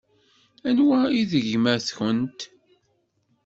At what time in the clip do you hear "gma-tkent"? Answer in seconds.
1.47-2.39